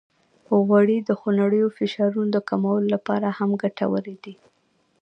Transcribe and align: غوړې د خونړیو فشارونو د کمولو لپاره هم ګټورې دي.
غوړې 0.65 0.97
د 1.03 1.09
خونړیو 1.19 1.67
فشارونو 1.77 2.31
د 2.35 2.37
کمولو 2.49 2.87
لپاره 2.95 3.27
هم 3.37 3.49
ګټورې 3.63 4.15
دي. 4.23 4.35